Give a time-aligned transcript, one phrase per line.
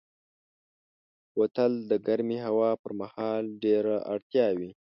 [1.33, 4.71] بوتل د ګرمې هوا پر مهال ډېره اړتیا وي.